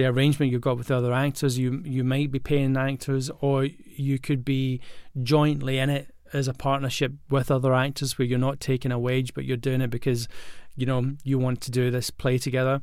the 0.00 0.06
arrangement 0.06 0.50
you've 0.50 0.62
got 0.62 0.78
with 0.78 0.90
other 0.90 1.12
actors. 1.12 1.58
You 1.58 1.82
you 1.84 2.02
might 2.02 2.30
be 2.30 2.38
paying 2.38 2.76
actors, 2.76 3.30
or 3.40 3.64
you 3.64 4.18
could 4.18 4.44
be 4.44 4.80
jointly 5.22 5.78
in 5.78 5.90
it 5.90 6.14
as 6.32 6.48
a 6.48 6.54
partnership 6.54 7.12
with 7.28 7.50
other 7.50 7.74
actors, 7.74 8.16
where 8.16 8.26
you're 8.26 8.38
not 8.38 8.60
taking 8.60 8.92
a 8.92 8.98
wage, 8.98 9.34
but 9.34 9.44
you're 9.44 9.56
doing 9.58 9.82
it 9.82 9.90
because 9.90 10.26
you 10.74 10.86
know 10.86 11.16
you 11.22 11.38
want 11.38 11.60
to 11.62 11.70
do 11.70 11.90
this 11.90 12.10
play 12.10 12.38
together. 12.38 12.80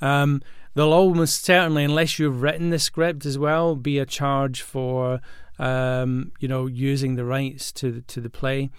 Um, 0.00 0.42
there'll 0.72 0.94
almost 0.94 1.44
certainly, 1.44 1.84
unless 1.84 2.18
you've 2.18 2.40
written 2.40 2.70
the 2.70 2.78
script 2.78 3.26
as 3.26 3.36
well, 3.36 3.76
be 3.76 3.98
a 3.98 4.06
charge 4.06 4.62
for 4.62 5.20
um, 5.58 6.32
you 6.40 6.48
know, 6.48 6.66
using 6.66 7.16
the 7.16 7.24
rights 7.24 7.72
to 7.72 8.00
to 8.08 8.20
the 8.20 8.30
play. 8.30 8.70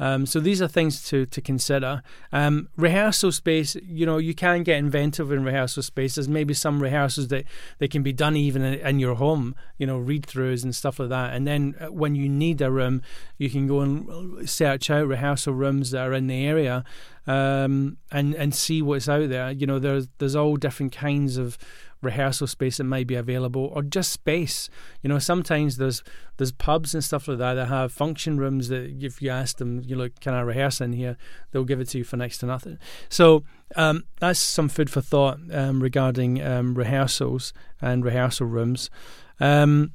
Um, 0.00 0.24
so 0.24 0.40
these 0.40 0.62
are 0.62 0.66
things 0.66 1.02
to 1.10 1.26
to 1.26 1.40
consider. 1.42 2.02
Um, 2.32 2.70
rehearsal 2.76 3.32
space, 3.32 3.76
you 3.82 4.06
know, 4.06 4.16
you 4.16 4.34
can 4.34 4.62
get 4.62 4.78
inventive 4.78 5.30
in 5.30 5.44
rehearsal 5.44 5.82
spaces. 5.82 6.26
Maybe 6.26 6.54
some 6.54 6.82
rehearsals 6.82 7.28
that 7.28 7.44
they 7.78 7.86
can 7.86 8.02
be 8.02 8.12
done 8.12 8.34
even 8.34 8.64
in, 8.64 8.98
your 8.98 9.14
home, 9.16 9.54
you 9.76 9.86
know, 9.86 9.98
read 9.98 10.26
throughs 10.26 10.64
and 10.64 10.74
stuff 10.74 10.98
like 10.98 11.10
that. 11.10 11.34
And 11.34 11.46
then 11.46 11.74
uh, 11.78 11.92
when 11.92 12.14
you 12.14 12.28
need 12.28 12.62
a 12.62 12.70
room, 12.70 13.02
you 13.36 13.50
can 13.50 13.66
go 13.66 13.80
and 13.80 14.48
search 14.48 14.90
out 14.90 15.06
rehearsal 15.06 15.52
rooms 15.52 15.90
that 15.90 16.06
are 16.06 16.14
in 16.14 16.26
the 16.26 16.46
area 16.46 16.82
um, 17.26 17.98
and 18.10 18.34
and 18.34 18.54
see 18.54 18.80
what's 18.80 19.08
out 19.08 19.28
there. 19.28 19.50
You 19.50 19.66
know, 19.66 19.78
there's 19.78 20.08
there's 20.18 20.36
all 20.36 20.56
different 20.56 20.92
kinds 20.92 21.36
of 21.36 21.58
rehearsal 22.02 22.46
space 22.46 22.78
that 22.78 22.84
might 22.84 23.06
be 23.06 23.14
available 23.14 23.70
or 23.74 23.82
just 23.82 24.12
space. 24.12 24.68
You 25.02 25.08
know, 25.08 25.18
sometimes 25.18 25.76
there's 25.76 26.02
there's 26.36 26.52
pubs 26.52 26.94
and 26.94 27.04
stuff 27.04 27.28
like 27.28 27.38
that 27.38 27.54
that 27.54 27.66
have 27.68 27.92
function 27.92 28.38
rooms 28.38 28.68
that 28.68 28.96
if 29.00 29.20
you 29.20 29.30
ask 29.30 29.58
them, 29.58 29.82
you 29.84 29.94
know, 29.96 30.08
can 30.20 30.34
I 30.34 30.40
rehearse 30.40 30.80
in 30.80 30.92
here, 30.92 31.16
they'll 31.50 31.64
give 31.64 31.80
it 31.80 31.88
to 31.90 31.98
you 31.98 32.04
for 32.04 32.16
next 32.16 32.38
to 32.38 32.46
nothing. 32.46 32.78
So 33.08 33.44
um, 33.76 34.04
that's 34.20 34.40
some 34.40 34.68
food 34.68 34.90
for 34.90 35.00
thought 35.00 35.38
um, 35.52 35.82
regarding 35.82 36.42
um, 36.42 36.74
rehearsals 36.74 37.52
and 37.80 38.04
rehearsal 38.04 38.46
rooms. 38.46 38.90
Um, 39.38 39.92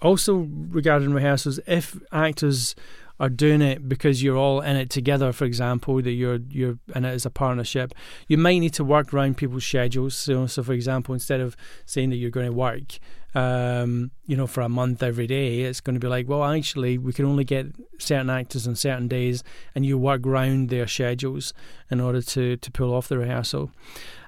also 0.00 0.48
regarding 0.58 1.12
rehearsals, 1.14 1.58
if 1.66 1.98
actors 2.12 2.74
are 3.20 3.28
doing 3.28 3.62
it 3.62 3.88
because 3.88 4.22
you're 4.22 4.36
all 4.36 4.60
in 4.60 4.76
it 4.76 4.90
together, 4.90 5.32
for 5.32 5.44
example, 5.44 6.02
that 6.02 6.12
you're 6.12 6.40
you're 6.48 6.78
in 6.94 7.04
it 7.04 7.12
as 7.12 7.24
a 7.24 7.30
partnership, 7.30 7.94
you 8.26 8.36
might 8.36 8.58
need 8.58 8.74
to 8.74 8.84
work 8.84 9.14
around 9.14 9.36
people's 9.36 9.64
schedules. 9.64 10.16
So, 10.16 10.46
so 10.46 10.62
for 10.62 10.72
example, 10.72 11.14
instead 11.14 11.40
of 11.40 11.56
saying 11.86 12.10
that 12.10 12.16
you're 12.16 12.30
going 12.30 12.46
to 12.46 12.52
work, 12.52 12.98
um, 13.34 14.10
you 14.26 14.36
know, 14.36 14.46
for 14.46 14.62
a 14.62 14.68
month 14.68 15.02
every 15.02 15.26
day, 15.26 15.60
it's 15.60 15.80
going 15.80 15.94
to 15.94 16.00
be 16.00 16.08
like, 16.08 16.28
well, 16.28 16.44
actually, 16.44 16.98
we 16.98 17.12
can 17.12 17.24
only 17.24 17.44
get 17.44 17.66
certain 17.98 18.30
actors 18.30 18.66
on 18.66 18.74
certain 18.74 19.08
days, 19.08 19.44
and 19.74 19.86
you 19.86 19.96
work 19.96 20.26
around 20.26 20.68
their 20.68 20.88
schedules 20.88 21.54
in 21.90 22.00
order 22.00 22.20
to 22.22 22.56
to 22.56 22.70
pull 22.70 22.92
off 22.92 23.08
the 23.08 23.18
rehearsal. 23.18 23.70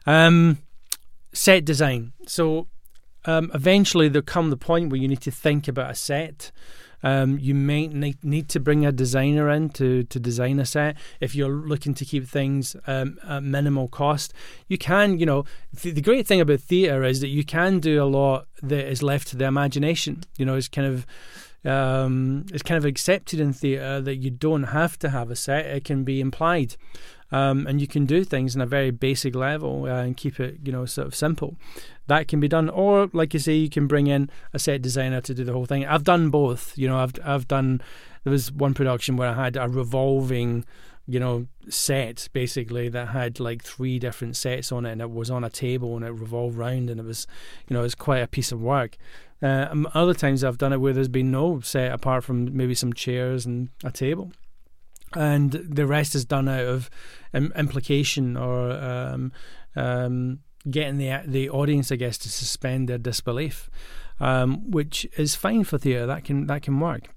Um, 0.06 0.58
set 1.32 1.64
design. 1.64 2.12
So 2.26 2.68
um, 3.24 3.50
eventually 3.52 4.08
there'll 4.08 4.24
come 4.24 4.50
the 4.50 4.56
point 4.56 4.90
where 4.90 5.00
you 5.00 5.08
need 5.08 5.20
to 5.22 5.30
think 5.30 5.68
about 5.68 5.90
a 5.90 5.94
set. 5.94 6.50
Um, 7.06 7.38
you 7.38 7.54
may 7.54 7.86
need 7.86 8.48
to 8.48 8.58
bring 8.58 8.84
a 8.84 8.90
designer 8.90 9.48
in 9.48 9.68
to, 9.70 10.02
to 10.02 10.18
design 10.18 10.58
a 10.58 10.66
set 10.66 10.96
if 11.20 11.36
you're 11.36 11.48
looking 11.48 11.94
to 11.94 12.04
keep 12.04 12.26
things 12.26 12.74
um, 12.88 13.20
at 13.22 13.44
minimal 13.44 13.86
cost. 13.86 14.34
You 14.66 14.76
can, 14.76 15.20
you 15.20 15.24
know, 15.24 15.44
th- 15.80 15.94
the 15.94 16.00
great 16.00 16.26
thing 16.26 16.40
about 16.40 16.58
theatre 16.58 17.04
is 17.04 17.20
that 17.20 17.28
you 17.28 17.44
can 17.44 17.78
do 17.78 18.02
a 18.02 18.10
lot 18.10 18.48
that 18.60 18.90
is 18.90 19.04
left 19.04 19.28
to 19.28 19.36
the 19.36 19.44
imagination. 19.44 20.24
You 20.36 20.46
know, 20.46 20.56
it's 20.56 20.66
kind 20.66 20.88
of 20.88 21.06
um, 21.64 22.46
it's 22.52 22.64
kind 22.64 22.78
of 22.78 22.84
accepted 22.84 23.38
in 23.38 23.52
theatre 23.52 24.00
that 24.00 24.16
you 24.16 24.30
don't 24.30 24.64
have 24.64 24.98
to 24.98 25.10
have 25.10 25.30
a 25.30 25.36
set; 25.36 25.64
it 25.64 25.84
can 25.84 26.02
be 26.02 26.20
implied. 26.20 26.74
Um, 27.32 27.66
and 27.66 27.80
you 27.80 27.86
can 27.86 28.06
do 28.06 28.24
things 28.24 28.54
in 28.54 28.60
a 28.60 28.66
very 28.66 28.90
basic 28.90 29.34
level 29.34 29.84
uh, 29.84 30.02
and 30.02 30.16
keep 30.16 30.38
it, 30.38 30.58
you 30.62 30.72
know, 30.72 30.86
sort 30.86 31.08
of 31.08 31.14
simple. 31.14 31.56
That 32.06 32.28
can 32.28 32.38
be 32.38 32.48
done, 32.48 32.68
or 32.68 33.10
like 33.12 33.34
you 33.34 33.40
say, 33.40 33.54
you 33.54 33.68
can 33.68 33.86
bring 33.86 34.06
in 34.06 34.30
a 34.52 34.58
set 34.58 34.80
designer 34.80 35.20
to 35.22 35.34
do 35.34 35.44
the 35.44 35.52
whole 35.52 35.66
thing. 35.66 35.84
I've 35.84 36.04
done 36.04 36.30
both. 36.30 36.76
You 36.78 36.88
know, 36.88 36.98
I've 36.98 37.14
I've 37.24 37.48
done. 37.48 37.82
There 38.22 38.30
was 38.30 38.52
one 38.52 38.74
production 38.74 39.16
where 39.16 39.30
I 39.30 39.44
had 39.44 39.56
a 39.56 39.68
revolving, 39.68 40.64
you 41.06 41.18
know, 41.18 41.46
set 41.68 42.28
basically 42.32 42.88
that 42.90 43.08
had 43.08 43.40
like 43.40 43.62
three 43.62 43.98
different 43.98 44.36
sets 44.36 44.70
on 44.70 44.86
it, 44.86 44.92
and 44.92 45.00
it 45.00 45.10
was 45.10 45.30
on 45.30 45.42
a 45.42 45.50
table 45.50 45.96
and 45.96 46.04
it 46.04 46.10
revolved 46.10 46.56
round, 46.56 46.90
and 46.90 47.00
it 47.00 47.06
was, 47.06 47.26
you 47.68 47.74
know, 47.74 47.80
it 47.80 47.84
was 47.84 47.96
quite 47.96 48.18
a 48.18 48.28
piece 48.28 48.52
of 48.52 48.62
work. 48.62 48.96
Uh, 49.42 49.66
other 49.94 50.14
times 50.14 50.44
I've 50.44 50.58
done 50.58 50.72
it 50.72 50.80
where 50.80 50.92
there's 50.92 51.08
been 51.08 51.30
no 51.30 51.60
set 51.60 51.92
apart 51.92 52.24
from 52.24 52.56
maybe 52.56 52.74
some 52.74 52.92
chairs 52.92 53.44
and 53.44 53.68
a 53.84 53.90
table 53.90 54.32
and 55.16 55.52
the 55.52 55.86
rest 55.86 56.14
is 56.14 56.24
done 56.24 56.48
out 56.48 56.64
of 56.64 56.90
implication 57.34 58.36
or 58.36 58.70
um, 58.72 59.32
um, 59.74 60.40
getting 60.68 60.98
the 60.98 61.22
the 61.26 61.50
audience, 61.50 61.90
I 61.90 61.96
guess, 61.96 62.18
to 62.18 62.28
suspend 62.28 62.88
their 62.88 62.98
disbelief, 62.98 63.70
um, 64.20 64.70
which 64.70 65.06
is 65.16 65.34
fine 65.34 65.64
for 65.64 65.78
theatre. 65.78 66.06
That 66.06 66.24
can 66.24 66.46
that 66.46 66.62
can 66.62 66.78
work. 66.80 67.08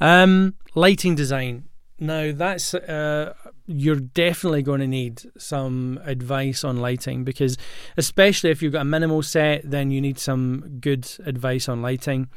Um, 0.00 0.54
lighting 0.74 1.14
design. 1.14 1.64
Now 1.98 2.32
that's 2.32 2.72
uh, 2.74 3.34
you're 3.66 3.96
definitely 3.96 4.62
going 4.62 4.80
to 4.80 4.86
need 4.86 5.22
some 5.36 6.00
advice 6.04 6.64
on 6.64 6.78
lighting 6.78 7.24
because, 7.24 7.56
especially 7.96 8.50
if 8.50 8.62
you've 8.62 8.72
got 8.72 8.82
a 8.82 8.86
minimal 8.86 9.22
set, 9.22 9.70
then 9.70 9.90
you 9.90 10.00
need 10.00 10.18
some 10.18 10.78
good 10.80 11.10
advice 11.24 11.68
on 11.68 11.82
lighting. 11.82 12.28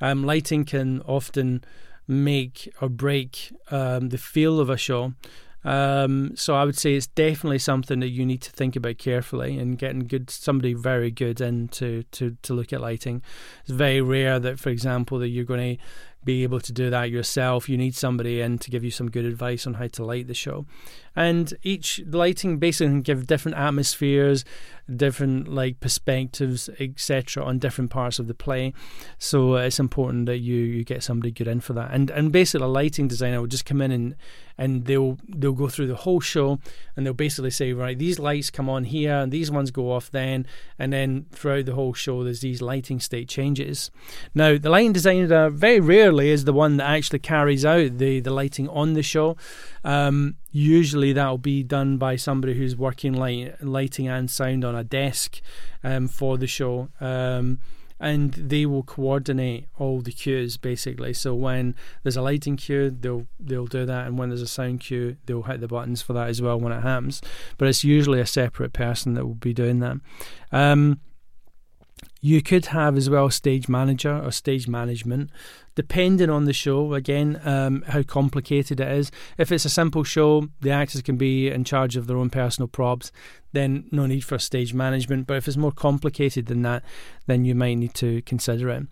Um, 0.00 0.24
lighting 0.24 0.64
can 0.64 1.00
often 1.02 1.64
make 2.08 2.72
or 2.80 2.88
break 2.88 3.52
um, 3.70 4.08
the 4.10 4.18
feel 4.18 4.60
of 4.60 4.70
a 4.70 4.76
show. 4.76 5.14
Um, 5.64 6.36
so 6.36 6.54
I 6.54 6.64
would 6.64 6.78
say 6.78 6.94
it's 6.94 7.08
definitely 7.08 7.58
something 7.58 7.98
that 7.98 8.10
you 8.10 8.24
need 8.24 8.40
to 8.42 8.52
think 8.52 8.76
about 8.76 8.98
carefully 8.98 9.58
and 9.58 9.76
getting 9.76 10.06
good 10.06 10.30
somebody 10.30 10.74
very 10.74 11.10
good 11.10 11.40
in 11.40 11.66
to, 11.68 12.04
to, 12.12 12.36
to 12.42 12.54
look 12.54 12.72
at 12.72 12.80
lighting. 12.80 13.20
It's 13.62 13.72
very 13.72 14.00
rare 14.00 14.38
that, 14.38 14.60
for 14.60 14.70
example, 14.70 15.18
that 15.18 15.28
you're 15.28 15.44
going 15.44 15.76
to 15.76 15.82
be 16.26 16.42
able 16.42 16.60
to 16.60 16.72
do 16.72 16.90
that 16.90 17.10
yourself. 17.10 17.70
You 17.70 17.78
need 17.78 17.94
somebody 17.94 18.42
in 18.42 18.58
to 18.58 18.70
give 18.70 18.84
you 18.84 18.90
some 18.90 19.10
good 19.10 19.24
advice 19.24 19.66
on 19.66 19.74
how 19.74 19.86
to 19.86 20.04
light 20.04 20.26
the 20.26 20.34
show. 20.34 20.66
And 21.14 21.54
each 21.62 22.02
lighting 22.06 22.58
basically 22.58 22.88
can 22.88 23.00
give 23.00 23.26
different 23.26 23.56
atmospheres, 23.56 24.44
different 24.94 25.48
like 25.48 25.80
perspectives, 25.80 26.68
etc., 26.78 27.42
on 27.42 27.58
different 27.58 27.90
parts 27.90 28.18
of 28.18 28.26
the 28.26 28.34
play. 28.34 28.74
So 29.16 29.54
it's 29.54 29.80
important 29.80 30.26
that 30.26 30.38
you 30.38 30.56
you 30.56 30.84
get 30.84 31.02
somebody 31.02 31.30
good 31.30 31.48
in 31.48 31.60
for 31.60 31.72
that. 31.72 31.92
And 31.92 32.10
and 32.10 32.30
basically, 32.30 32.66
a 32.66 32.68
lighting 32.68 33.08
designer 33.08 33.40
will 33.40 33.46
just 33.46 33.64
come 33.64 33.80
in 33.80 33.90
and 33.90 34.16
and 34.58 34.86
they'll 34.86 35.18
they'll 35.28 35.52
go 35.52 35.68
through 35.68 35.86
the 35.86 35.94
whole 35.94 36.20
show 36.20 36.58
and 36.94 37.04
they'll 37.04 37.14
basically 37.14 37.50
say 37.50 37.72
right 37.72 37.98
these 37.98 38.18
lights 38.18 38.50
come 38.50 38.68
on 38.68 38.84
here 38.84 39.16
and 39.16 39.32
these 39.32 39.50
ones 39.50 39.70
go 39.70 39.92
off 39.92 40.10
then 40.10 40.46
and 40.78 40.92
then 40.92 41.26
throughout 41.30 41.66
the 41.66 41.74
whole 41.74 41.92
show 41.92 42.24
there's 42.24 42.40
these 42.40 42.62
lighting 42.62 42.98
state 43.00 43.28
changes 43.28 43.90
now 44.34 44.56
the 44.56 44.70
lighting 44.70 44.92
designer 44.92 45.50
very 45.50 45.80
rarely 45.80 46.15
is 46.20 46.44
the 46.44 46.52
one 46.52 46.76
that 46.76 46.88
actually 46.88 47.18
carries 47.18 47.64
out 47.64 47.98
the 47.98 48.20
the 48.20 48.30
lighting 48.30 48.68
on 48.68 48.94
the 48.94 49.02
show 49.02 49.36
um, 49.84 50.36
usually 50.50 51.12
that'll 51.12 51.38
be 51.38 51.62
done 51.62 51.96
by 51.96 52.16
somebody 52.16 52.54
who's 52.54 52.76
working 52.76 53.12
light, 53.12 53.62
lighting 53.62 54.08
and 54.08 54.30
sound 54.30 54.64
on 54.64 54.74
a 54.74 54.84
desk 54.84 55.40
um, 55.84 56.08
for 56.08 56.38
the 56.38 56.46
show 56.46 56.88
um, 57.00 57.58
and 57.98 58.34
they 58.34 58.66
will 58.66 58.82
coordinate 58.82 59.66
all 59.78 60.00
the 60.00 60.12
cues 60.12 60.56
basically. 60.56 61.12
So 61.12 61.34
when 61.34 61.74
there's 62.02 62.16
a 62.16 62.22
lighting 62.22 62.56
cue, 62.56 62.90
they'll 62.90 63.26
they'll 63.40 63.66
do 63.66 63.86
that, 63.86 64.06
and 64.06 64.18
when 64.18 64.28
there's 64.28 64.42
a 64.42 64.46
sound 64.46 64.80
cue, 64.80 65.16
they'll 65.26 65.42
hit 65.42 65.60
the 65.60 65.68
buttons 65.68 66.02
for 66.02 66.12
that 66.12 66.28
as 66.28 66.42
well 66.42 66.60
when 66.60 66.72
it 66.72 66.82
happens. 66.82 67.22
But 67.56 67.68
it's 67.68 67.84
usually 67.84 68.20
a 68.20 68.26
separate 68.26 68.72
person 68.72 69.14
that 69.14 69.26
will 69.26 69.34
be 69.34 69.54
doing 69.54 69.80
that. 69.80 69.96
Um, 70.52 71.00
you 72.20 72.42
could 72.42 72.66
have 72.66 72.96
as 72.96 73.08
well 73.08 73.30
stage 73.30 73.68
manager 73.68 74.20
or 74.22 74.30
stage 74.30 74.68
management 74.68 75.30
depending 75.76 76.30
on 76.30 76.46
the 76.46 76.52
show, 76.52 76.94
again, 76.94 77.40
um, 77.44 77.84
how 77.86 78.02
complicated 78.02 78.80
it 78.80 78.88
is. 78.88 79.12
If 79.38 79.52
it's 79.52 79.64
a 79.64 79.70
simple 79.70 80.02
show, 80.02 80.48
the 80.60 80.70
actors 80.70 81.02
can 81.02 81.16
be 81.16 81.48
in 81.48 81.62
charge 81.62 81.96
of 81.96 82.08
their 82.08 82.16
own 82.16 82.30
personal 82.30 82.66
props, 82.66 83.12
then 83.52 83.84
no 83.92 84.06
need 84.06 84.24
for 84.24 84.38
stage 84.38 84.74
management. 84.74 85.26
But 85.26 85.36
if 85.36 85.46
it's 85.46 85.56
more 85.56 85.72
complicated 85.72 86.46
than 86.46 86.62
that, 86.62 86.82
then 87.26 87.44
you 87.44 87.54
might 87.54 87.74
need 87.74 87.94
to 87.94 88.22
consider 88.22 88.70
it. 88.70 88.86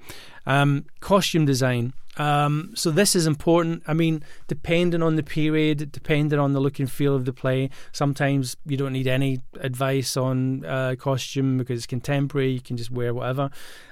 Um, 0.46 0.86
costume 1.00 1.46
design. 1.46 1.94
Um, 2.16 2.72
so 2.74 2.90
this 2.90 3.16
is 3.16 3.26
important. 3.26 3.82
I 3.86 3.94
mean, 3.94 4.22
depending 4.46 5.02
on 5.02 5.16
the 5.16 5.22
period, 5.22 5.90
depending 5.90 6.38
on 6.38 6.52
the 6.52 6.60
look 6.60 6.78
and 6.78 6.90
feel 6.90 7.16
of 7.16 7.24
the 7.24 7.32
play, 7.32 7.70
sometimes 7.92 8.56
you 8.66 8.76
don't 8.76 8.92
need 8.92 9.08
any 9.08 9.40
advice 9.60 10.16
on 10.16 10.64
uh, 10.64 10.94
costume 10.98 11.58
because 11.58 11.78
it's 11.78 11.86
contemporary. 11.86 12.50
You 12.50 12.60
can 12.60 12.76
just 12.76 12.90
wear 12.90 13.12
whatever. 13.12 13.50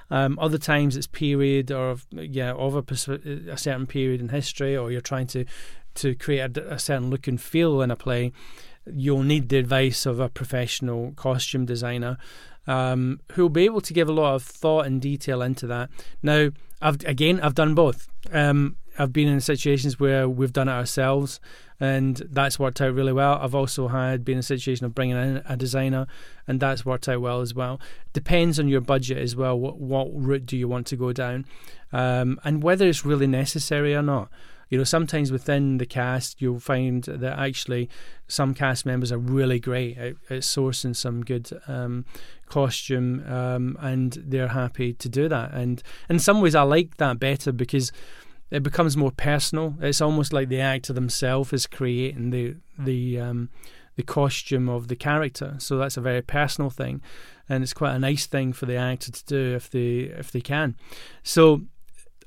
Um, 0.09 0.37
other 0.39 0.57
times 0.57 0.95
it's 0.95 1.07
period 1.07 1.71
or 1.71 1.97
yeah, 2.11 2.51
of 2.53 2.75
a, 2.75 2.83
a, 3.49 3.57
certain 3.57 3.87
period 3.87 4.21
in 4.21 4.29
history, 4.29 4.75
or 4.75 4.91
you're 4.91 5.01
trying 5.01 5.27
to 5.27 5.45
to 5.95 6.15
create 6.15 6.57
a, 6.57 6.73
a 6.73 6.79
certain 6.79 7.09
look 7.09 7.27
and 7.27 7.39
feel 7.41 7.81
in 7.81 7.91
a 7.91 7.95
play. 7.95 8.31
You'll 8.85 9.23
need 9.23 9.49
the 9.49 9.57
advice 9.57 10.05
of 10.05 10.19
a 10.19 10.29
professional 10.29 11.13
costume 11.15 11.65
designer 11.65 12.17
um, 12.67 13.21
who'll 13.33 13.49
be 13.49 13.65
able 13.65 13.81
to 13.81 13.93
give 13.93 14.09
a 14.09 14.13
lot 14.13 14.35
of 14.35 14.43
thought 14.43 14.85
and 14.85 15.01
detail 15.01 15.41
into 15.41 15.67
that. 15.67 15.89
Now, 16.21 16.49
I've 16.81 17.03
again, 17.05 17.39
I've 17.39 17.55
done 17.55 17.75
both. 17.75 18.09
Um, 18.31 18.77
I've 18.97 19.13
been 19.13 19.27
in 19.27 19.41
situations 19.41 19.99
where 19.99 20.29
we've 20.29 20.53
done 20.53 20.67
it 20.67 20.73
ourselves, 20.73 21.39
and 21.79 22.17
that's 22.29 22.59
worked 22.59 22.81
out 22.81 22.93
really 22.93 23.13
well. 23.13 23.39
I've 23.41 23.55
also 23.55 23.87
had 23.87 24.23
been 24.23 24.33
in 24.33 24.39
a 24.39 24.43
situation 24.43 24.85
of 24.85 24.95
bringing 24.95 25.17
in 25.17 25.41
a 25.45 25.57
designer, 25.57 26.07
and 26.47 26.59
that's 26.59 26.85
worked 26.85 27.09
out 27.09 27.21
well 27.21 27.41
as 27.41 27.53
well. 27.53 27.79
Depends 28.13 28.59
on 28.59 28.67
your 28.67 28.81
budget 28.81 29.17
as 29.17 29.35
well. 29.35 29.59
What 29.59 29.79
what 29.79 30.07
route 30.13 30.45
do 30.45 30.57
you 30.57 30.67
want 30.67 30.87
to 30.87 30.95
go 30.95 31.11
down, 31.11 31.45
um, 31.91 32.39
and 32.43 32.63
whether 32.63 32.87
it's 32.87 33.05
really 33.05 33.27
necessary 33.27 33.95
or 33.95 34.03
not. 34.03 34.29
You 34.69 34.79
know, 34.79 34.85
sometimes 34.85 35.31
within 35.31 35.77
the 35.77 35.85
cast, 35.85 36.41
you'll 36.41 36.59
find 36.59 37.03
that 37.03 37.37
actually 37.37 37.89
some 38.27 38.55
cast 38.55 38.87
members 38.87 39.11
are 39.11 39.19
really 39.19 39.59
great 39.59 39.97
at, 39.99 40.15
at 40.31 40.39
sourcing 40.41 40.95
some 40.95 41.23
good 41.23 41.51
um, 41.67 42.05
costume, 42.47 43.23
um, 43.31 43.77
and 43.81 44.13
they're 44.25 44.47
happy 44.47 44.93
to 44.93 45.09
do 45.09 45.29
that. 45.29 45.53
And 45.53 45.83
in 46.09 46.17
some 46.17 46.41
ways, 46.41 46.55
I 46.55 46.63
like 46.63 46.97
that 46.97 47.19
better 47.19 47.51
because 47.51 47.91
it 48.53 48.61
becomes 48.61 48.95
more 48.95 49.11
personal. 49.11 49.73
It's 49.81 49.99
almost 49.99 50.31
like 50.31 50.47
the 50.47 50.61
actor 50.61 50.93
themselves 50.93 51.51
is 51.51 51.65
creating 51.65 52.29
the 52.29 52.55
the 52.77 53.19
um, 53.19 53.49
the 53.95 54.03
costume 54.03 54.69
of 54.69 54.87
the 54.89 54.95
character. 54.95 55.55
So 55.57 55.77
that's 55.77 55.97
a 55.97 56.01
very 56.01 56.21
personal 56.21 56.69
thing, 56.69 57.01
and 57.49 57.63
it's 57.63 57.73
quite 57.73 57.95
a 57.95 57.99
nice 57.99 58.27
thing 58.27 58.53
for 58.53 58.67
the 58.67 58.75
actor 58.75 59.11
to 59.11 59.25
do 59.25 59.55
if 59.55 59.71
they 59.71 60.13
if 60.17 60.31
they 60.31 60.39
can. 60.39 60.75
So 61.23 61.63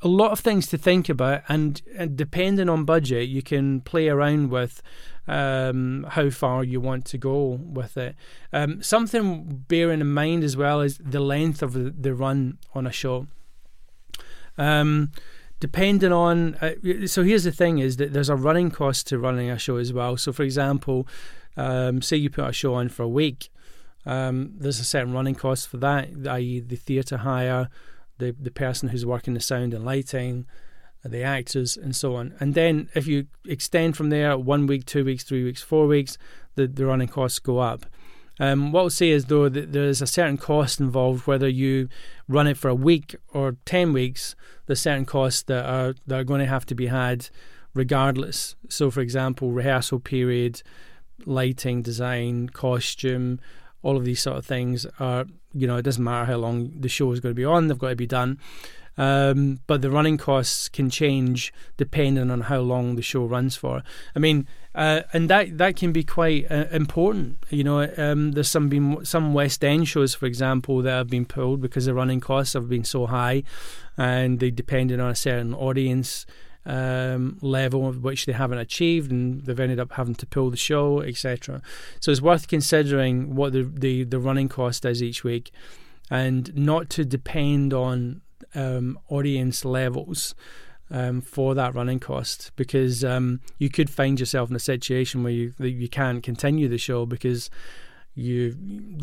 a 0.02 0.08
lot 0.08 0.32
of 0.32 0.40
things 0.40 0.66
to 0.66 0.76
think 0.76 1.08
about, 1.08 1.42
and, 1.48 1.80
and 1.96 2.16
depending 2.16 2.68
on 2.68 2.84
budget, 2.84 3.28
you 3.28 3.42
can 3.42 3.80
play 3.80 4.08
around 4.08 4.50
with 4.50 4.82
um, 5.28 6.06
how 6.10 6.28
far 6.28 6.64
you 6.64 6.80
want 6.80 7.04
to 7.06 7.18
go 7.18 7.60
with 7.62 7.96
it. 7.96 8.14
Um, 8.52 8.82
something 8.82 9.64
bearing 9.68 10.00
in 10.00 10.12
mind 10.12 10.44
as 10.44 10.56
well 10.56 10.80
is 10.80 10.98
the 10.98 11.20
length 11.20 11.62
of 11.62 12.02
the, 12.02 12.14
run 12.14 12.58
on 12.74 12.86
a 12.86 12.92
show. 12.92 13.26
Um, 14.58 15.12
depending 15.60 16.12
on 16.12 16.54
uh, 16.56 16.72
so 17.06 17.22
here's 17.22 17.44
the 17.44 17.52
thing 17.52 17.78
is 17.78 17.96
that 17.96 18.12
there's 18.12 18.28
a 18.28 18.36
running 18.36 18.70
cost 18.70 19.06
to 19.06 19.18
running 19.18 19.50
a 19.50 19.58
show 19.58 19.76
as 19.76 19.92
well 19.92 20.16
so 20.16 20.32
for 20.32 20.42
example 20.42 21.06
um, 21.56 22.02
say 22.02 22.16
you 22.16 22.28
put 22.30 22.48
a 22.48 22.52
show 22.52 22.74
on 22.74 22.88
for 22.88 23.02
a 23.02 23.08
week 23.08 23.48
um, 24.04 24.52
there's 24.58 24.80
a 24.80 24.84
certain 24.84 25.12
running 25.12 25.34
cost 25.34 25.68
for 25.68 25.78
that 25.78 26.08
i.e 26.28 26.60
the 26.60 26.76
theatre 26.76 27.18
hire 27.18 27.68
the, 28.18 28.34
the 28.40 28.50
person 28.50 28.90
who's 28.90 29.06
working 29.06 29.34
the 29.34 29.40
sound 29.40 29.74
and 29.74 29.84
lighting 29.84 30.46
the 31.04 31.22
actors 31.22 31.76
and 31.76 31.94
so 31.94 32.16
on 32.16 32.34
and 32.40 32.54
then 32.54 32.88
if 32.94 33.06
you 33.06 33.26
extend 33.46 33.96
from 33.96 34.10
there 34.10 34.36
one 34.36 34.66
week 34.66 34.84
two 34.84 35.04
weeks 35.04 35.22
three 35.22 35.44
weeks 35.44 35.62
four 35.62 35.86
weeks 35.86 36.18
the, 36.56 36.66
the 36.66 36.84
running 36.84 37.06
costs 37.06 37.38
go 37.38 37.58
up 37.58 37.86
um, 38.38 38.72
what 38.72 38.82
I'll 38.82 38.90
say 38.90 39.10
is 39.10 39.26
though 39.26 39.48
that 39.48 39.72
there's 39.72 40.02
a 40.02 40.06
certain 40.06 40.36
cost 40.36 40.78
involved 40.80 41.26
whether 41.26 41.48
you 41.48 41.88
run 42.28 42.46
it 42.46 42.56
for 42.56 42.68
a 42.68 42.74
week 42.74 43.16
or 43.32 43.56
ten 43.64 43.92
weeks. 43.92 44.34
There's 44.66 44.80
certain 44.80 45.06
costs 45.06 45.42
that 45.42 45.64
are 45.64 45.94
that 46.06 46.20
are 46.20 46.24
going 46.24 46.40
to 46.40 46.46
have 46.46 46.66
to 46.66 46.74
be 46.74 46.86
had 46.86 47.28
regardless. 47.74 48.56
So, 48.68 48.90
for 48.90 49.00
example, 49.00 49.52
rehearsal 49.52 50.00
period, 50.00 50.62
lighting, 51.24 51.82
design, 51.82 52.48
costume, 52.48 53.38
all 53.82 53.96
of 53.96 54.04
these 54.04 54.20
sort 54.20 54.36
of 54.36 54.46
things 54.46 54.86
are 54.98 55.26
you 55.52 55.66
know 55.66 55.76
it 55.76 55.82
doesn't 55.82 56.02
matter 56.02 56.26
how 56.26 56.36
long 56.36 56.72
the 56.80 56.88
show 56.88 57.12
is 57.12 57.20
going 57.20 57.34
to 57.34 57.36
be 57.36 57.44
on; 57.44 57.68
they've 57.68 57.78
got 57.78 57.90
to 57.90 57.96
be 57.96 58.06
done. 58.06 58.38
Um, 58.98 59.60
but 59.66 59.82
the 59.82 59.90
running 59.90 60.16
costs 60.16 60.68
can 60.68 60.88
change 60.88 61.52
depending 61.76 62.30
on 62.30 62.42
how 62.42 62.60
long 62.60 62.96
the 62.96 63.02
show 63.02 63.24
runs 63.24 63.54
for. 63.54 63.82
I 64.14 64.18
mean, 64.18 64.46
uh, 64.74 65.02
and 65.12 65.28
that 65.30 65.58
that 65.58 65.76
can 65.76 65.92
be 65.92 66.04
quite 66.04 66.50
uh, 66.50 66.66
important. 66.70 67.38
You 67.50 67.64
know, 67.64 67.90
um, 67.96 68.32
there's 68.32 68.48
some 68.48 68.68
been 68.68 69.04
some 69.04 69.34
West 69.34 69.64
End 69.64 69.88
shows, 69.88 70.14
for 70.14 70.26
example, 70.26 70.82
that 70.82 70.90
have 70.90 71.08
been 71.08 71.26
pulled 71.26 71.60
because 71.60 71.86
the 71.86 71.94
running 71.94 72.20
costs 72.20 72.54
have 72.54 72.68
been 72.68 72.84
so 72.84 73.06
high, 73.06 73.42
and 73.96 74.40
they 74.40 74.50
depended 74.50 75.00
on 75.00 75.10
a 75.10 75.16
certain 75.16 75.54
audience. 75.54 76.26
Um, 76.68 77.38
level 77.42 77.92
which 77.92 78.26
they 78.26 78.32
haven't 78.32 78.58
achieved, 78.58 79.12
and 79.12 79.44
they've 79.44 79.60
ended 79.60 79.78
up 79.78 79.92
having 79.92 80.16
to 80.16 80.26
pull 80.26 80.50
the 80.50 80.56
show, 80.56 81.00
etc. 81.00 81.62
So 82.00 82.10
it's 82.10 82.20
worth 82.20 82.48
considering 82.48 83.36
what 83.36 83.52
the, 83.52 83.62
the, 83.62 84.02
the 84.02 84.18
running 84.18 84.48
cost 84.48 84.84
is 84.84 85.00
each 85.00 85.22
week, 85.22 85.52
and 86.10 86.52
not 86.56 86.90
to 86.90 87.04
depend 87.04 87.72
on 87.72 88.20
um, 88.54 88.98
audience 89.08 89.64
levels 89.64 90.34
um, 90.90 91.20
for 91.20 91.54
that 91.54 91.74
running 91.74 92.00
cost. 92.00 92.52
Because 92.56 93.04
um, 93.04 93.40
you 93.58 93.68
could 93.68 93.90
find 93.90 94.18
yourself 94.18 94.50
in 94.50 94.56
a 94.56 94.60
situation 94.60 95.22
where 95.22 95.32
you 95.32 95.52
you 95.58 95.88
can't 95.88 96.22
continue 96.22 96.68
the 96.68 96.78
show 96.78 97.06
because 97.06 97.50
you 98.16 98.56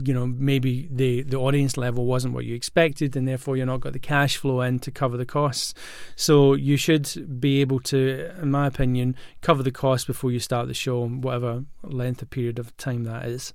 you 0.03 0.11
know 0.11 0.25
maybe 0.25 0.89
the 0.91 1.21
the 1.21 1.37
audience 1.37 1.77
level 1.77 2.03
wasn't 2.03 2.33
what 2.33 2.45
you 2.45 2.55
expected 2.55 3.15
and 3.15 3.27
therefore 3.27 3.55
you're 3.55 3.65
not 3.67 3.79
got 3.79 3.93
the 3.93 3.99
cash 3.99 4.37
flow 4.37 4.59
in 4.61 4.79
to 4.79 4.89
cover 4.89 5.17
the 5.17 5.25
costs. 5.25 5.75
So 6.15 6.55
you 6.55 6.77
should 6.77 7.39
be 7.39 7.61
able 7.61 7.79
to 7.81 8.31
in 8.41 8.49
my 8.49 8.65
opinion 8.65 9.15
cover 9.41 9.61
the 9.61 9.71
costs 9.71 10.07
before 10.07 10.31
you 10.31 10.39
start 10.39 10.67
the 10.67 10.73
show 10.73 11.07
whatever 11.07 11.63
length 11.83 12.23
of 12.23 12.31
period 12.31 12.57
of 12.57 12.75
time 12.77 13.03
that 13.03 13.25
is. 13.25 13.53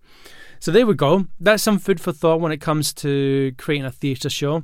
So 0.61 0.71
there 0.71 0.87
we 0.87 0.95
go. 0.95 1.27
That's 1.41 1.63
some 1.63 1.79
food 1.81 2.01
for 2.01 2.13
thought 2.13 2.41
when 2.41 2.53
it 2.53 2.61
comes 2.61 2.93
to 2.95 3.53
creating 3.59 3.85
a 3.85 3.93
theatre 3.93 4.31
show 4.31 4.63